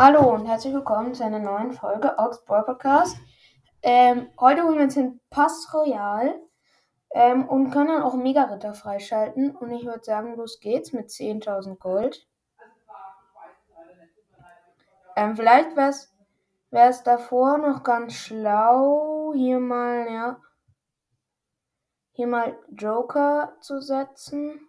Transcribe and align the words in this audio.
Hallo 0.00 0.32
und 0.32 0.46
herzlich 0.46 0.72
willkommen 0.72 1.12
zu 1.12 1.24
einer 1.24 1.40
neuen 1.40 1.72
Folge 1.72 2.14
Boy 2.46 2.62
Podcast. 2.62 3.16
Ähm, 3.82 4.30
heute 4.38 4.62
holen 4.62 4.76
wir 4.76 4.84
uns 4.84 4.94
den 4.94 5.20
Pass 5.28 5.74
Royal 5.74 6.40
ähm, 7.10 7.48
und 7.48 7.72
können 7.72 7.88
dann 7.88 8.02
auch 8.04 8.14
Mega-Ritter 8.14 8.74
freischalten. 8.74 9.56
Und 9.56 9.72
ich 9.72 9.84
würde 9.84 10.04
sagen, 10.04 10.36
los 10.36 10.60
geht's 10.60 10.92
mit 10.92 11.08
10.000 11.08 11.78
Gold. 11.80 12.28
Ähm, 15.16 15.34
vielleicht 15.34 15.74
wäre 15.74 15.90
es 16.70 17.02
davor 17.02 17.58
noch 17.58 17.82
ganz 17.82 18.12
schlau, 18.12 19.32
hier 19.34 19.58
mal, 19.58 20.06
ja, 20.08 20.40
hier 22.12 22.28
mal 22.28 22.56
Joker 22.70 23.56
zu 23.60 23.80
setzen. 23.80 24.60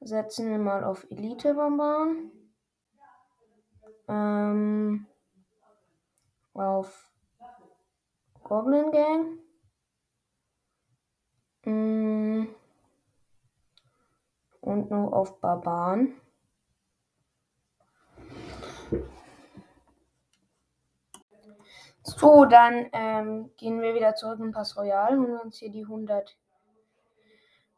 Setzen 0.00 0.48
wir 0.48 0.58
mal 0.58 0.82
auf 0.82 1.06
Elite 1.10 1.52
Barbaren. 1.52 2.45
Ähm, 4.08 5.06
auf 6.54 7.10
Goblin 8.42 8.90
Gang. 8.92 9.38
Mm, 11.64 12.46
und 14.60 14.90
noch 14.90 15.12
auf 15.12 15.40
Barbaren. 15.40 16.20
So, 22.02 22.44
dann 22.44 22.88
ähm, 22.92 23.50
gehen 23.56 23.82
wir 23.82 23.94
wieder 23.94 24.14
zurück 24.14 24.38
in 24.38 24.52
Pass 24.52 24.76
Royal, 24.76 25.18
holen 25.18 25.40
uns 25.40 25.58
hier 25.58 25.70
die 25.70 25.82
100 25.82 26.36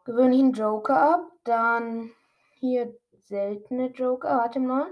gewöhnlichen 0.05 0.53
Joker 0.53 1.15
ab. 1.15 1.33
Dann 1.45 2.11
hier 2.57 2.95
seltene 3.25 3.87
Joker. 3.87 4.39
Warte 4.39 4.61
mal. 4.61 4.87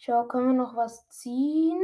Schau, 0.00 0.28
können 0.28 0.46
wir 0.46 0.54
noch 0.54 0.76
was 0.76 1.08
ziehen? 1.08 1.80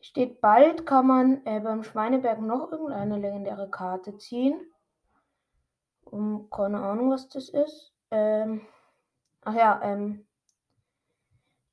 Steht 0.00 0.40
bald, 0.40 0.86
kann 0.86 1.06
man 1.06 1.44
äh, 1.44 1.60
beim 1.60 1.82
Schweineberg 1.82 2.40
noch 2.40 2.72
irgendeine 2.72 3.18
legendäre 3.18 3.68
Karte 3.68 4.16
ziehen. 4.16 4.58
Um, 6.06 6.48
keine 6.48 6.80
Ahnung, 6.80 7.10
was 7.10 7.28
das 7.28 7.50
ist. 7.50 7.92
Ähm, 8.10 8.66
ach 9.42 9.54
ja, 9.54 9.82
ähm, 9.82 10.26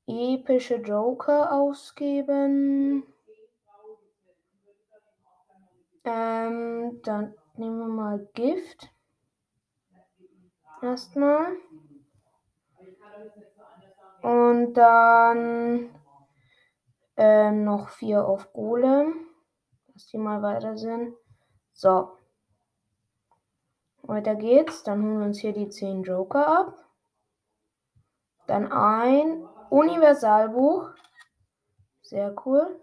epische 0.06 0.76
Joker 0.76 1.50
ausgeben. 1.50 3.04
Ähm, 6.04 7.00
dann 7.04 7.34
nehmen 7.54 7.78
wir 7.78 7.88
mal 7.88 8.28
Gift. 8.34 8.90
Erstmal. 10.82 11.56
Und 14.22 14.74
dann 14.74 15.90
ähm, 17.16 17.64
noch 17.64 17.88
vier 17.88 18.26
auf 18.26 18.52
Golem. 18.52 19.14
Dass 19.92 20.06
die 20.08 20.18
mal 20.18 20.42
weiter 20.42 20.76
sind. 20.76 21.14
So. 21.72 22.10
Weiter 24.02 24.34
geht's. 24.34 24.82
Dann 24.82 25.02
holen 25.02 25.18
wir 25.20 25.26
uns 25.26 25.38
hier 25.38 25.52
die 25.52 25.68
10 25.68 26.02
Joker 26.02 26.46
ab. 26.46 26.74
Dann 28.46 28.70
ein 28.70 29.44
Universalbuch. 29.70 30.90
Sehr 32.02 32.34
cool. 32.44 32.80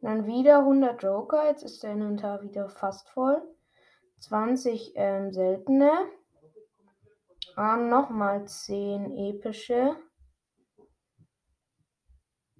Dann 0.00 0.26
wieder 0.26 0.58
100 0.58 1.02
Joker. 1.02 1.46
Jetzt 1.46 1.64
ist 1.64 1.82
der 1.82 1.92
Inventar 1.92 2.42
wieder 2.42 2.68
fast 2.68 3.08
voll. 3.08 3.42
20 4.20 4.92
ähm, 4.94 5.32
seltene. 5.32 5.90
Ähm, 7.56 7.88
Nochmal 7.88 8.46
10 8.46 9.16
epische. 9.16 9.96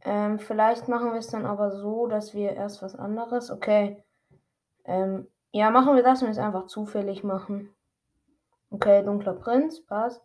Ähm, 0.03 0.39
vielleicht 0.39 0.89
machen 0.89 1.11
wir 1.11 1.19
es 1.19 1.29
dann 1.29 1.45
aber 1.45 1.73
so, 1.73 2.07
dass 2.07 2.33
wir 2.33 2.53
erst 2.53 2.81
was 2.81 2.95
anderes. 2.95 3.51
Okay. 3.51 4.05
Ähm, 4.85 5.29
ja, 5.53 5.71
machen 5.71 5.97
wir 5.97 6.03
das 6.03 6.23
und 6.23 6.29
es 6.29 6.39
einfach 6.39 6.67
zufällig 6.67 7.25
machen. 7.25 7.75
Okay, 8.71 9.03
dunkler 9.03 9.35
Prinz, 9.35 9.85
passt. 9.85 10.23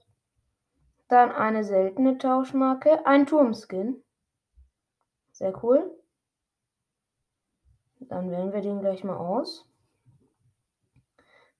Dann 1.07 1.31
eine 1.31 1.63
seltene 1.63 2.17
Tauschmarke. 2.17 3.05
Ein 3.05 3.25
Turmskin. 3.25 4.03
Sehr 5.31 5.63
cool. 5.63 5.97
Dann 7.99 8.29
wählen 8.31 8.53
wir 8.53 8.61
den 8.61 8.79
gleich 8.79 9.03
mal 9.03 9.17
aus. 9.17 9.67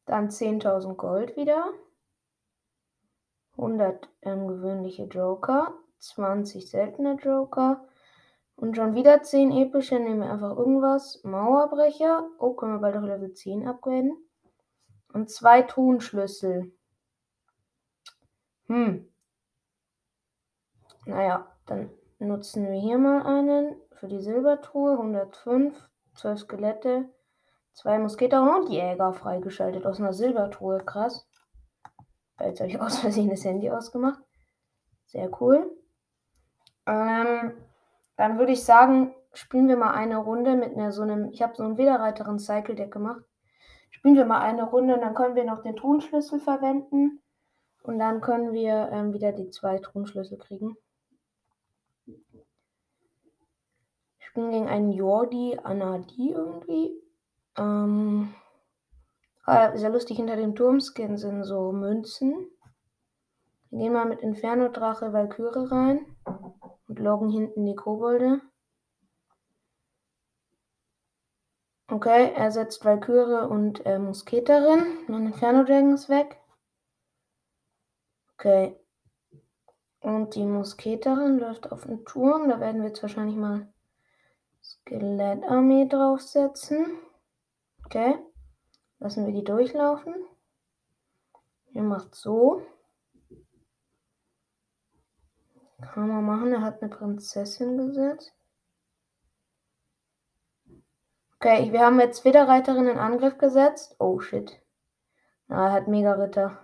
Dann 0.06 0.30
10.000 0.30 0.96
Gold 0.96 1.36
wieder. 1.36 1.72
100 3.62 4.10
ähm, 4.24 4.48
gewöhnliche 4.48 5.04
Joker. 5.04 5.76
20 6.00 6.70
seltene 6.70 7.14
Joker. 7.14 7.86
Und 8.56 8.76
schon 8.76 8.96
wieder 8.96 9.22
10 9.22 9.52
epische. 9.52 10.00
Nehmen 10.00 10.22
wir 10.22 10.32
einfach 10.32 10.58
irgendwas. 10.58 11.24
Mauerbrecher. 11.24 12.28
Oh, 12.40 12.54
können 12.54 12.74
wir 12.74 12.80
bald 12.80 12.98
auch 12.98 13.04
Level 13.04 13.32
10 13.34 13.68
upgraden. 13.68 14.18
Und 15.14 15.30
zwei 15.30 15.62
Tonschlüssel. 15.62 16.72
Hm. 18.68 19.08
Naja, 21.06 21.48
dann 21.66 21.90
nutzen 22.20 22.72
wir 22.72 22.80
hier 22.80 22.98
mal 22.98 23.24
einen 23.24 23.76
für 23.92 24.08
die 24.08 24.20
Silbertruhe. 24.22 24.94
105. 24.94 25.90
12 26.16 26.40
Skelette. 26.40 27.10
Zwei 27.74 28.00
Musketer 28.00 28.42
und 28.56 28.70
Jäger 28.70 29.14
freigeschaltet 29.14 29.86
aus 29.86 30.00
einer 30.00 30.14
Silbertruhe. 30.14 30.80
Krass. 30.84 31.28
Jetzt 32.46 32.60
habe 32.60 32.70
ich 32.70 32.80
aus 32.80 33.00
Versehen 33.00 33.30
das 33.30 33.46
Handy 33.46 33.70
ausgemacht. 33.70 34.22
Sehr 35.06 35.30
cool. 35.42 35.70
Ähm, 36.86 37.54
dann 38.18 38.38
würde 38.38 38.54
ich 38.54 38.64
sagen, 38.64 39.14
spielen 39.34 39.68
wir 39.68 39.78
mal 39.78 39.94
eine 39.94 40.18
Runde 40.18 40.56
mit 40.56 40.76
einer 40.76 40.92
so 40.92 41.02
einem. 41.02 41.30
Ich 41.32 41.42
habe 41.42 41.56
so 41.56 41.64
einen 41.64 41.78
Widerreiterin 41.78 42.40
Cycle 42.40 42.76
Deck 42.76 42.92
gemacht. 42.92 43.24
Spielen 43.90 44.16
wir 44.16 44.26
mal 44.26 44.42
eine 44.42 44.64
Runde 44.64 44.96
und 44.96 45.02
dann 45.02 45.14
können 45.14 45.36
wir 45.36 45.44
noch 45.44 45.62
den 45.62 45.76
Thronschlüssel 45.76 46.40
verwenden. 46.40 47.22
Und 47.84 48.00
dann 48.00 48.22
können 48.22 48.54
wir 48.54 48.90
ähm, 48.92 49.14
wieder 49.14 49.32
die 49.32 49.50
zwei 49.50 49.80
Thronschlüssel 49.80 50.38
kriegen. 50.38 50.78
Spielen 54.20 54.52
gegen 54.52 54.68
einen 54.70 54.92
Jordi 54.92 55.60
Anadi 55.62 56.32
irgendwie. 56.32 56.94
Ähm, 57.58 58.34
ah, 59.52 59.78
sehr 59.78 59.90
lustig, 59.90 60.18
hinter 60.18 60.36
dem 60.36 60.56
Turmskin 60.56 61.18
sind 61.18 61.44
so 61.44 61.72
Münzen. 61.72 62.34
Wir 63.70 63.80
gehen 63.80 63.94
mal 63.94 64.06
mit 64.06 64.20
Inferno 64.22 64.70
Drache 64.70 65.14
Valkyrie 65.14 65.68
rein 65.68 66.06
und 66.88 67.00
loggen 67.00 67.30
hinten 67.30 67.66
die 67.66 67.76
Kobolde. 67.76 68.42
Okay, 71.90 72.32
er 72.34 72.52
setzt 72.52 72.86
Valkyrie 72.86 73.48
und 73.50 73.86
äh, 73.86 74.00
Musketerin. 74.00 74.98
Mein 75.08 75.28
Inferno 75.28 75.64
Dragon 75.64 75.94
ist 75.94 76.08
weg. 76.08 76.38
Okay. 78.36 78.78
Und 80.00 80.36
die 80.36 80.46
Musketerin 80.46 81.38
läuft 81.38 81.72
auf 81.72 81.86
den 81.86 82.06
Turm. 82.06 82.50
Da 82.50 82.60
werden 82.60 82.82
wir 82.82 82.88
jetzt 82.88 83.02
wahrscheinlich 83.02 83.36
mal 83.36 83.72
Skelettarmee 84.64 85.88
draufsetzen. 85.88 86.98
Okay. 87.86 88.18
Lassen 89.02 89.26
wir 89.26 89.34
die 89.34 89.44
durchlaufen. 89.44 90.14
Er 91.74 91.82
macht 91.82 92.14
so. 92.14 92.62
Kann 95.82 96.08
man 96.08 96.24
machen. 96.24 96.54
Er 96.54 96.62
hat 96.62 96.84
eine 96.84 96.92
Prinzessin 96.92 97.78
gesetzt. 97.78 98.32
Okay, 101.38 101.72
wir 101.72 101.80
haben 101.80 102.00
jetzt 102.00 102.26
wieder 102.26 102.48
Reiterin 102.48 102.86
in 102.86 103.00
Angriff 103.00 103.40
gesetzt. 103.40 103.96
Oh 103.98 104.20
shit. 104.20 104.62
Ah, 105.48 105.70
er 105.70 105.72
hat 105.72 105.88
Mega 105.88 106.14
Ritter. 106.14 106.64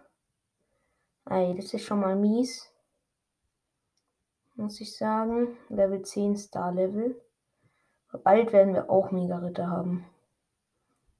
Ey, 1.25 1.55
das 1.55 1.73
ist 1.73 1.85
schon 1.85 2.01
mal 2.01 2.15
mies. 2.15 2.71
Muss 4.53 4.79
ich 4.79 4.95
sagen. 4.95 5.57
Level 5.69 6.03
10 6.03 6.37
Star 6.37 6.71
Level. 6.71 7.19
Bald 8.23 8.53
werden 8.53 8.75
wir 8.75 8.91
auch 8.91 9.09
Mega 9.09 9.37
Ritter 9.39 9.71
haben. 9.71 10.05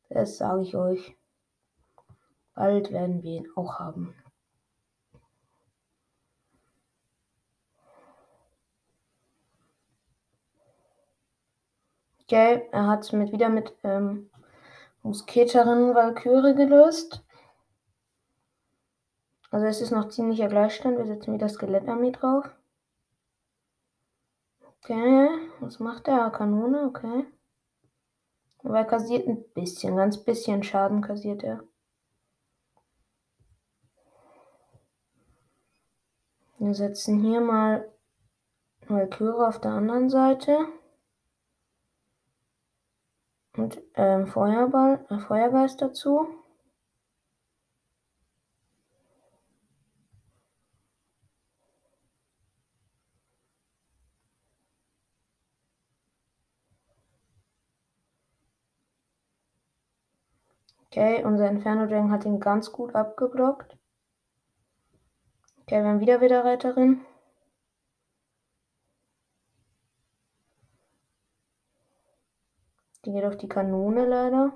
Das 0.10 0.38
sage 0.38 0.62
ich 0.62 0.76
euch. 0.76 1.18
Bald 2.54 2.92
werden 2.92 3.22
wir 3.24 3.38
ihn 3.38 3.48
auch 3.56 3.80
haben. 3.80 4.16
Okay, 12.22 12.68
er 12.72 12.88
hat 12.88 13.04
es 13.04 13.14
mit, 13.14 13.32
wieder 13.32 13.48
mit 13.48 13.74
ähm, 13.84 14.30
Musketerin 15.02 15.96
Valkyrie 15.96 16.56
gelöst. 16.56 17.24
Also 19.50 19.66
es 19.66 19.80
ist 19.80 19.92
noch 19.92 20.10
ziemlicher 20.10 20.48
Gleichstand. 20.48 20.98
Wir 20.98 21.06
setzen 21.06 21.34
wieder 21.34 21.48
Skelettarmee 21.48 22.12
drauf. 22.12 22.50
Okay, 24.62 25.30
was 25.62 25.80
macht 25.80 26.08
er? 26.08 26.30
Kanone, 26.32 26.84
okay. 26.84 27.26
Aber 28.68 28.80
er 28.80 28.86
kassiert 28.86 29.26
ein 29.30 29.46
bisschen, 29.54 29.96
ganz 29.96 30.18
bisschen 30.18 30.62
Schaden 30.62 31.02
kassiert 31.02 31.42
er. 31.42 31.64
Wir 36.60 36.74
setzen 36.74 37.22
hier 37.22 37.40
mal 37.40 37.90
Valkyrie 38.90 39.48
auf 39.48 39.62
der 39.62 39.72
anderen 39.72 40.10
Seite. 40.10 40.68
Und 43.56 43.82
ähm, 43.94 44.28
Feuerball, 44.28 45.06
äh, 45.12 45.18
Feuergeist 45.18 45.82
dazu. 45.82 46.28
Okay, 60.90 61.24
unser 61.24 61.50
Inferno 61.50 61.86
Dragon 61.86 62.12
hat 62.12 62.26
ihn 62.26 62.40
ganz 62.40 62.72
gut 62.72 62.96
abgeblockt. 62.96 63.78
Okay, 65.62 65.84
wir 65.84 65.90
haben 65.90 66.00
wieder 66.00 66.22
wieder 66.22 66.46
Reiterin. 66.46 67.06
Die 73.04 73.12
geht 73.12 73.26
auf 73.26 73.38
die 73.38 73.50
Kanone 73.50 74.06
leider. 74.06 74.54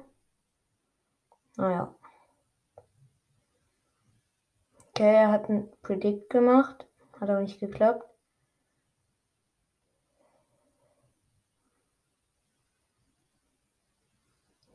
Naja. 1.57 1.95
Okay, 4.89 5.15
er 5.15 5.31
hat 5.31 5.49
ein 5.49 5.69
Predict 5.81 6.29
gemacht. 6.29 6.87
Hat 7.19 7.29
aber 7.29 7.41
nicht 7.41 7.59
geklappt. 7.59 8.05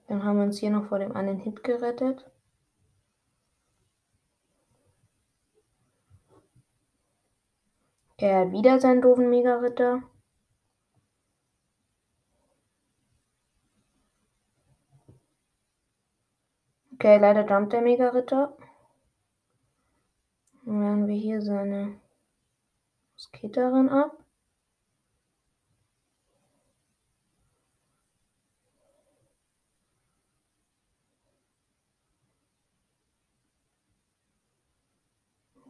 Dann 0.08 0.22
haben 0.22 0.38
wir 0.38 0.44
uns 0.44 0.58
hier 0.58 0.70
noch 0.70 0.86
vor 0.86 0.98
dem 0.98 1.12
einen 1.16 1.38
Hit 1.38 1.64
gerettet. 1.64 2.30
Er 8.18 8.40
hat 8.46 8.52
wieder 8.52 8.80
seinen 8.80 9.02
doofen 9.02 9.28
Mega-Ritter. 9.28 10.02
Okay, 16.94 17.18
leider 17.18 17.46
jumpt 17.46 17.74
der 17.74 17.82
Mega-Ritter. 17.82 18.56
Dann 20.64 20.80
werden 20.80 21.06
wir 21.06 21.14
hier 21.14 21.42
seine 21.42 22.00
Musketerin 23.14 23.90
ab. 23.90 24.25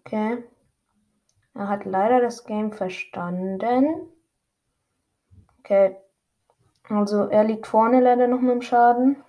Okay. 0.06 0.44
Er 1.55 1.69
hat 1.69 1.85
leider 1.85 2.20
das 2.20 2.44
Game 2.44 2.70
verstanden. 2.70 4.08
Okay. 5.58 5.97
Also 6.85 7.26
er 7.26 7.43
liegt 7.43 7.67
vorne 7.67 8.00
leider 8.00 8.29
noch 8.29 8.41
mit 8.41 8.53
dem 8.53 8.62
Schaden. 8.62 9.25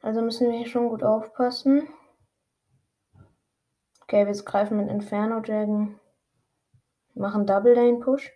Also 0.00 0.22
müssen 0.22 0.48
wir 0.48 0.56
hier 0.56 0.68
schon 0.68 0.90
gut 0.90 1.02
aufpassen. 1.02 1.88
Okay, 4.02 4.24
wir 4.26 4.32
greifen 4.44 4.76
mit 4.76 4.88
Inferno 4.88 5.40
Dragon. 5.40 5.98
Machen 7.14 7.46
Double 7.46 7.74
Lane 7.74 7.98
Push. 7.98 8.30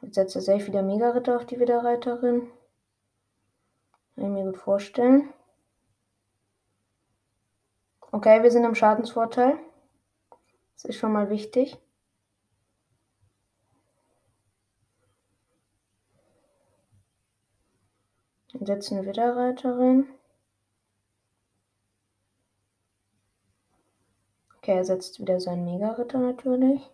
Jetzt 0.00 0.14
setzt 0.14 0.34
er 0.34 0.40
safe 0.40 0.66
wieder 0.66 0.82
Mega 0.82 1.10
Ritter 1.10 1.36
auf 1.36 1.44
die 1.44 1.60
Widerreiterin. 1.60 2.50
Kann 4.14 4.24
ich 4.24 4.30
mir 4.30 4.44
gut 4.44 4.56
vorstellen. 4.56 5.34
Okay, 8.14 8.42
wir 8.42 8.50
sind 8.50 8.64
im 8.64 8.74
Schadensvorteil. 8.74 9.58
Das 10.74 10.84
ist 10.84 10.96
schon 10.96 11.12
mal 11.12 11.30
wichtig. 11.30 11.78
Dann 18.52 18.66
setzen 18.66 18.98
wir 18.98 19.10
wieder 19.10 19.34
Reiterin. 19.34 20.06
Okay, 24.58 24.76
er 24.76 24.84
setzt 24.84 25.18
wieder 25.18 25.40
seinen 25.40 25.64
Mega-Ritter 25.64 26.18
natürlich. 26.18 26.90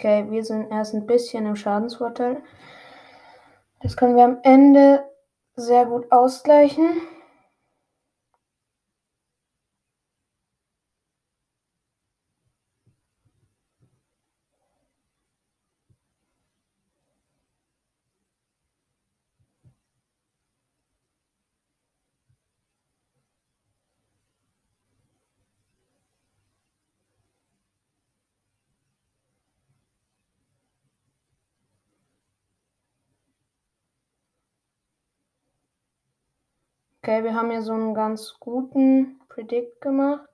Okay, 0.00 0.30
wir 0.30 0.44
sind 0.44 0.70
erst 0.70 0.94
ein 0.94 1.06
bisschen 1.06 1.44
im 1.44 1.56
Schadensvorteil. 1.56 2.36
Das 3.80 3.96
können 3.96 4.14
wir 4.14 4.22
am 4.22 4.38
Ende 4.44 5.02
sehr 5.56 5.86
gut 5.86 6.12
ausgleichen. 6.12 7.00
Okay, 37.08 37.24
wir 37.24 37.34
haben 37.34 37.50
hier 37.50 37.62
so 37.62 37.72
einen 37.72 37.94
ganz 37.94 38.34
guten 38.38 39.18
Predict 39.30 39.80
gemacht. 39.80 40.28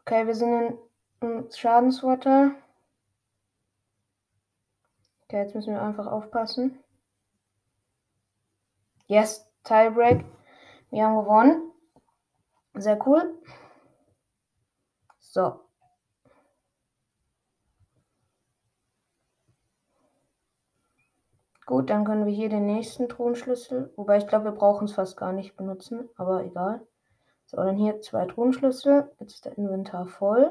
Okay, 0.00 0.26
wir 0.26 0.34
sind 0.34 0.76
im 1.20 1.48
Schadensvorteil. 1.52 2.56
Okay, 5.22 5.38
jetzt 5.38 5.54
müssen 5.54 5.74
wir 5.74 5.82
einfach 5.82 6.08
aufpassen. 6.08 6.82
Yes, 9.06 9.48
Tiebreak. 9.62 10.24
Wir 10.90 11.04
haben 11.04 11.14
gewonnen. 11.14 11.70
Sehr 12.74 12.98
cool. 13.06 13.40
So. 15.20 15.60
Gut, 21.68 21.90
dann 21.90 22.06
können 22.06 22.24
wir 22.24 22.32
hier 22.32 22.48
den 22.48 22.64
nächsten 22.64 23.10
Thronschlüssel, 23.10 23.92
wobei 23.94 24.16
ich 24.16 24.26
glaube, 24.26 24.46
wir 24.46 24.52
brauchen 24.52 24.86
es 24.86 24.94
fast 24.94 25.18
gar 25.18 25.34
nicht 25.34 25.54
benutzen, 25.54 26.08
aber 26.16 26.42
egal. 26.42 26.80
So, 27.44 27.58
dann 27.58 27.76
hier 27.76 28.00
zwei 28.00 28.24
Thronschlüssel. 28.24 29.10
Jetzt 29.20 29.34
ist 29.34 29.44
der 29.44 29.58
Inventar 29.58 30.06
voll. 30.06 30.50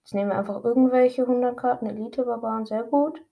Jetzt 0.00 0.14
nehmen 0.14 0.30
wir 0.30 0.36
einfach 0.36 0.64
irgendwelche 0.64 1.22
100 1.22 1.56
Karten 1.56 1.86
Elite-Barbaren, 1.86 2.66
sehr 2.66 2.82
gut. 2.82 3.22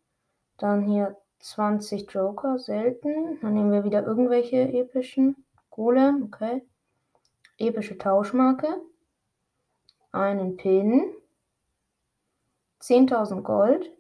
Dann 0.57 0.83
hier 0.83 1.17
20 1.41 2.09
Joker, 2.13 2.61
selten. 2.61 3.41
Dann 3.43 3.55
nehmen 3.55 3.73
wir 3.73 3.83
wieder 3.83 4.07
irgendwelche 4.07 4.59
epischen. 4.59 5.45
Golem, 5.71 6.23
okay. 6.23 6.65
Epische 7.59 7.99
Tauschmarke. 7.99 8.69
Einen 10.13 10.57
Pin. 10.57 11.11
10.000 12.81 13.41
Gold. 13.41 13.91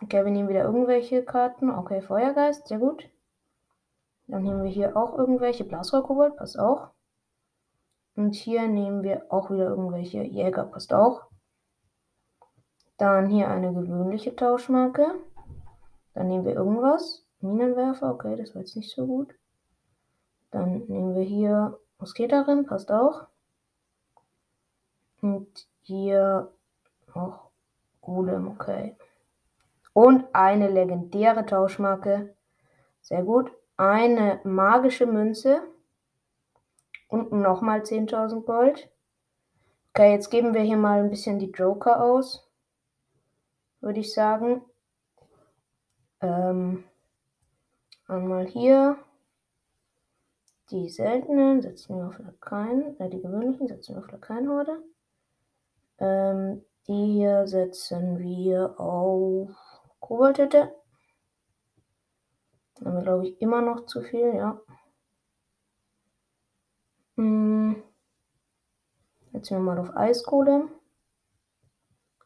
Okay, 0.00 0.24
wir 0.24 0.30
nehmen 0.30 0.48
wieder 0.48 0.62
irgendwelche 0.64 1.24
Karten. 1.24 1.70
Okay, 1.70 2.00
Feuergeist, 2.00 2.68
sehr 2.68 2.78
gut. 2.78 3.10
Dann 4.28 4.42
nehmen 4.42 4.62
wir 4.62 4.70
hier 4.70 4.96
auch 4.96 5.18
irgendwelche. 5.18 5.64
Blasrohrkobold, 5.64 6.36
passt 6.36 6.58
auch. 6.58 6.90
Und 8.14 8.34
hier 8.34 8.68
nehmen 8.68 9.02
wir 9.02 9.26
auch 9.30 9.50
wieder 9.50 9.66
irgendwelche 9.66 10.22
Jäger, 10.22 10.64
passt 10.64 10.92
auch. 10.92 11.26
Dann 12.96 13.28
hier 13.28 13.48
eine 13.48 13.72
gewöhnliche 13.72 14.36
Tauschmarke. 14.36 15.14
Dann 16.14 16.28
nehmen 16.28 16.44
wir 16.44 16.54
irgendwas. 16.54 17.24
Minenwerfer, 17.40 18.12
okay, 18.12 18.36
das 18.36 18.54
war 18.54 18.62
jetzt 18.62 18.76
nicht 18.76 18.94
so 18.94 19.06
gut. 19.06 19.34
Dann 20.50 20.84
nehmen 20.86 21.14
wir 21.14 21.22
hier 21.22 21.78
Musketerin, 21.98 22.66
passt 22.66 22.90
auch. 22.90 23.26
Und 25.20 25.68
hier 25.82 26.52
auch 27.14 27.50
Golem, 28.00 28.48
okay. 28.48 28.96
Und 29.98 30.32
eine 30.32 30.68
legendäre 30.68 31.44
Tauschmarke. 31.44 32.36
Sehr 33.00 33.24
gut. 33.24 33.50
Eine 33.76 34.40
magische 34.44 35.06
Münze. 35.06 35.60
Und 37.08 37.32
nochmal 37.32 37.80
10.000 37.80 38.44
Gold. 38.44 38.92
Okay, 39.88 40.12
jetzt 40.12 40.30
geben 40.30 40.54
wir 40.54 40.60
hier 40.60 40.76
mal 40.76 41.00
ein 41.00 41.10
bisschen 41.10 41.40
die 41.40 41.50
Joker 41.50 42.00
aus. 42.00 42.48
Würde 43.80 43.98
ich 43.98 44.14
sagen. 44.14 44.62
Ähm, 46.20 46.84
einmal 48.06 48.46
hier. 48.46 48.98
Die 50.70 50.88
seltenen 50.90 51.60
setzen 51.60 51.96
wir 51.96 52.06
auf 52.06 52.20
Lakaien. 52.20 53.00
Äh, 53.00 53.10
die 53.10 53.20
gewöhnlichen 53.20 53.66
setzen 53.66 53.96
wir 53.96 54.04
auf 54.04 54.12
Lakaienhorde. 54.12 54.80
Ähm, 55.98 56.64
die 56.86 57.14
hier 57.14 57.48
setzen 57.48 58.20
wir 58.20 58.78
auf 58.78 59.67
Koboldhütte. 60.00 60.74
Haben 62.84 62.94
wir, 62.94 63.02
glaube 63.02 63.28
ich, 63.28 63.40
immer 63.40 63.60
noch 63.60 63.86
zu 63.86 64.02
viel, 64.02 64.34
ja. 64.34 64.60
Hm. 67.16 67.82
Jetzt 69.32 69.50
wir 69.50 69.58
mal 69.58 69.78
auf 69.78 69.96
Eiskohle. 69.96 70.68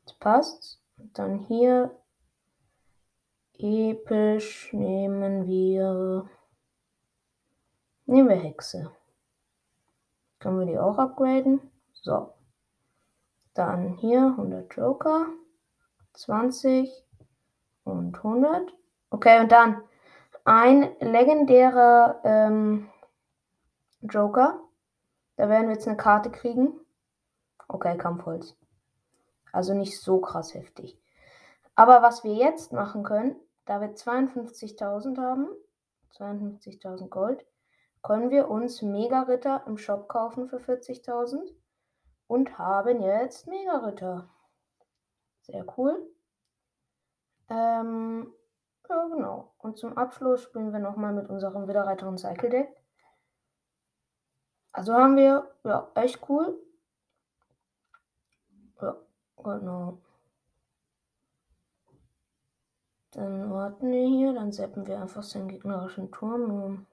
Das 0.05 0.15
passt. 0.19 0.83
Und 0.99 1.19
dann 1.19 1.39
hier 1.39 1.99
episch 3.55 4.73
nehmen 4.73 5.47
wir. 5.47 6.29
Nehmen 8.07 8.29
wir 8.29 8.37
Hexe. 8.37 8.91
Können 10.39 10.59
wir 10.59 10.67
die 10.67 10.79
auch 10.79 10.99
upgraden? 10.99 11.61
So. 11.93 12.35
Dann 13.55 13.95
hier 13.97 14.27
100 14.37 14.77
Joker. 14.77 15.27
20 16.15 17.02
und 17.85 18.17
100. 18.17 18.73
Okay, 19.11 19.41
und 19.41 19.53
dann 19.53 19.83
ein 20.45 20.95
legendärer 21.01 22.21
ähm, 22.25 22.89
Joker. 24.01 24.61
Da 25.37 25.49
werden 25.49 25.69
wir 25.69 25.75
jetzt 25.75 25.87
eine 25.87 25.97
Karte 25.97 26.31
kriegen. 26.31 26.81
Okay, 27.69 27.97
Kampfholz. 27.97 28.57
Also 29.53 29.75
nicht 29.75 30.01
so 30.01 30.21
krass 30.21 30.55
heftig. 30.55 30.99
Aber 31.75 32.03
was 32.03 32.25
wir 32.25 32.35
jetzt 32.35 32.73
machen 32.73 33.03
können, 33.03 33.37
da 33.65 33.81
wir 33.81 33.95
52.000 33.95 35.19
haben, 35.19 35.49
52.000 36.17 37.09
Gold, 37.09 37.47
können 38.03 38.31
wir 38.31 38.51
uns 38.51 38.83
Mega-Ritter 38.83 39.63
im 39.67 39.79
Shop 39.79 40.09
kaufen 40.09 40.49
für 40.49 40.59
40.000 40.59 41.39
und 42.27 42.59
haben 42.59 43.01
jetzt 43.01 43.47
Mega-Ritter. 43.47 44.29
Sehr 45.43 45.65
cool. 45.79 46.03
Ähm, 47.49 48.33
ja, 48.89 49.09
genau. 49.09 49.55
Und 49.59 49.79
zum 49.79 49.97
Abschluss 49.97 50.43
spielen 50.43 50.73
wir 50.73 50.81
nochmal 50.81 51.13
mit 51.13 51.29
unserem 51.29 51.69
Widerreiterin 51.69 52.19
Cycle 52.19 52.51
Deck. 52.51 52.83
Also 54.73 54.95
haben 54.95 55.17
wir, 55.17 55.51
ja, 55.65 55.91
echt 55.95 56.21
cool. 56.29 56.59
Ja, 58.81 58.97
genau. 59.37 59.99
Dann 63.13 63.51
warten 63.51 63.93
wir 63.93 64.07
hier, 64.07 64.33
dann 64.33 64.53
seppen 64.53 64.87
wir 64.87 65.01
einfach 65.01 65.23
seinen 65.23 65.49
gegnerischen 65.49 66.11
Turm, 66.11 66.51
um 66.51 66.87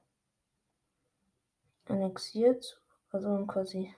annexiert, 1.88 2.82
also 3.12 3.29
um 3.29 3.48
quasi 3.48 3.96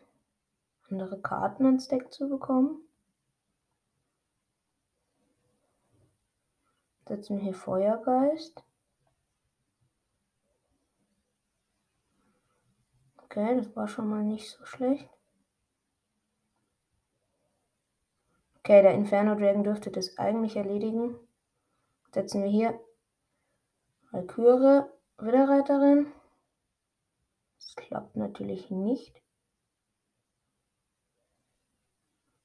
andere 0.90 1.20
Karten 1.20 1.66
ins 1.66 1.88
Deck 1.88 2.14
zu 2.14 2.30
bekommen. 2.30 2.88
Setzen 7.08 7.38
wir 7.38 7.44
hier 7.44 7.54
Feuergeist. 7.54 8.64
Okay, 13.24 13.56
das 13.56 13.76
war 13.76 13.88
schon 13.88 14.10
mal 14.10 14.24
nicht 14.24 14.50
so 14.50 14.66
schlecht. 14.66 15.10
Okay, 18.60 18.82
der 18.82 18.94
Inferno 18.94 19.36
Dragon 19.36 19.64
dürfte 19.64 19.90
das 19.90 20.18
eigentlich 20.18 20.56
erledigen. 20.56 21.16
Setzen 22.14 22.44
wir 22.44 22.50
hier 22.50 22.80
Valkyrie, 24.12 24.84
Widerreiterin. 25.18 26.12
Das 27.58 27.76
klappt 27.76 28.16
natürlich 28.18 28.70
nicht. 28.70 29.22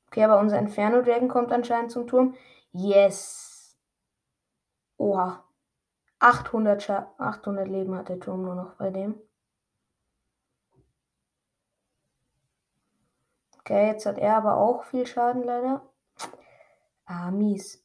Okay, 0.06 0.24
aber 0.24 0.38
unser 0.38 0.58
Inferno 0.58 1.02
Dragon 1.02 1.28
kommt 1.28 1.52
anscheinend 1.52 1.90
zum 1.90 2.06
Turm. 2.06 2.34
Yes. 2.72 3.55
Oha. 4.98 5.44
800, 6.18 6.82
Scha 6.82 7.14
800 7.18 7.68
Leben 7.68 7.94
hat 7.94 8.08
der 8.08 8.20
Turm 8.20 8.42
nur 8.42 8.54
noch 8.54 8.74
bei 8.76 8.90
dem. 8.90 9.20
Okay, 13.58 13.88
jetzt 13.88 14.06
hat 14.06 14.18
er 14.18 14.36
aber 14.36 14.56
auch 14.58 14.84
viel 14.84 15.06
Schaden 15.06 15.42
leider. 15.42 15.82
Ah, 17.04 17.30
mies. 17.30 17.84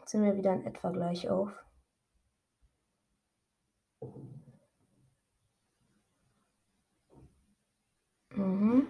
Jetzt 0.00 0.10
sind 0.12 0.22
wir 0.24 0.36
wieder 0.36 0.52
in 0.52 0.64
etwa 0.64 0.90
gleich 0.90 1.28
auf. 1.28 1.50
Mhm. 8.36 8.86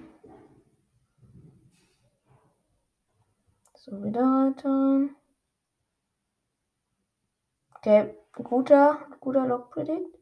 So, 3.74 4.02
wieder 4.02 4.20
weiter. 4.22 5.08
Okay, 7.86 8.16
guter, 8.32 8.98
guter 9.20 9.58
Predict, 9.70 10.18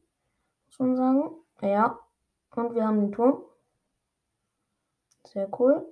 muss 0.66 0.78
man 0.78 0.97
sagen. 0.97 1.30
Ja, 1.62 1.99
und 2.54 2.75
wir 2.75 2.87
haben 2.87 3.00
den 3.00 3.12
Turm. 3.12 3.42
Sehr 5.26 5.49
cool. 5.59 5.90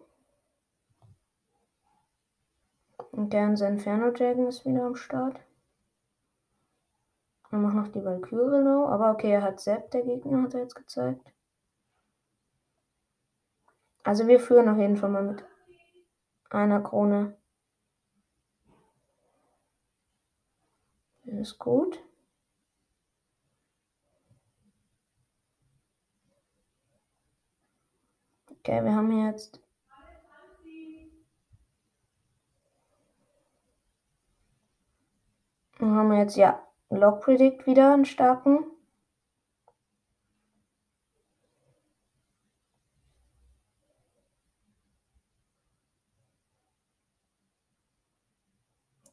Und 3.12 3.32
der 3.32 3.46
unser 3.46 3.68
Inferno 3.68 4.10
Dragon 4.10 4.48
ist 4.48 4.66
wieder 4.66 4.84
am 4.84 4.96
Start. 4.96 5.40
Er 7.50 7.56
macht 7.56 7.74
noch 7.74 7.88
die 7.88 8.04
Valkyrie 8.04 8.62
low. 8.62 8.84
Aber 8.88 9.10
okay, 9.10 9.30
er 9.30 9.42
hat 9.42 9.58
Sepp, 9.58 9.92
der 9.92 10.02
Gegner, 10.02 10.42
hat 10.42 10.52
er 10.52 10.60
jetzt 10.60 10.74
gezeigt. 10.74 11.32
Also 14.02 14.26
wir 14.26 14.40
führen 14.40 14.68
auf 14.68 14.76
jeden 14.76 14.98
Fall 14.98 15.08
mal 15.08 15.22
mit 15.22 15.42
einer 16.50 16.82
Krone. 16.82 17.34
Das 21.24 21.31
ist 21.42 21.58
gut. 21.58 21.98
Okay, 28.50 28.82
wir 28.84 28.94
haben 28.94 29.26
jetzt 29.26 29.60
Dann 35.78 35.96
haben 35.96 36.10
wir 36.12 36.18
jetzt 36.18 36.36
ja 36.36 36.64
Log 36.90 37.22
Predict 37.22 37.66
wieder 37.66 37.92
einen 37.92 38.04
starken. 38.04 38.64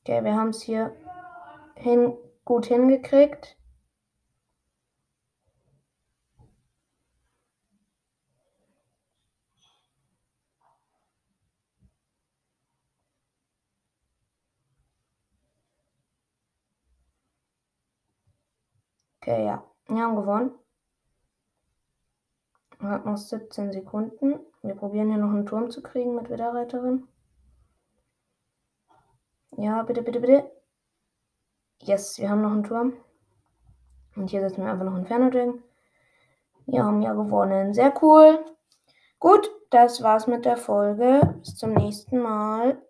Okay, 0.01 0.23
wir 0.23 0.35
haben 0.35 0.49
es 0.49 0.61
hier 0.61 0.95
hin, 1.79 2.13
gut 2.45 2.65
hingekriegt. 2.67 3.57
Okay, 19.21 19.45
ja. 19.45 19.63
Wir 19.87 20.01
haben 20.01 20.15
gewonnen. 20.15 20.51
Man 22.79 22.91
hat 22.91 23.05
noch 23.05 23.17
17 23.17 23.71
Sekunden. 23.73 24.39
Wir 24.61 24.75
probieren 24.75 25.09
hier 25.09 25.17
noch 25.17 25.29
einen 25.29 25.45
Turm 25.45 25.69
zu 25.69 25.81
kriegen 25.83 26.15
mit 26.15 26.29
Widerreiterin. 26.29 27.07
Ja, 29.57 29.83
bitte, 29.83 30.01
bitte, 30.01 30.19
bitte. 30.19 30.58
Yes, 31.81 32.19
wir 32.19 32.29
haben 32.29 32.41
noch 32.41 32.51
einen 32.51 32.63
Turm. 32.63 32.93
Und 34.15 34.29
hier 34.29 34.41
setzen 34.41 34.63
wir 34.63 34.71
einfach 34.71 34.85
noch 34.85 34.95
einen 34.95 35.05
Inferno 35.05 35.59
Wir 36.65 36.83
haben 36.83 37.01
ja 37.01 37.13
gewonnen. 37.13 37.73
Sehr 37.73 37.93
cool. 38.01 38.43
Gut, 39.19 39.49
das 39.69 40.03
war's 40.03 40.27
mit 40.27 40.45
der 40.45 40.57
Folge. 40.57 41.35
Bis 41.39 41.55
zum 41.55 41.73
nächsten 41.73 42.19
Mal. 42.19 42.81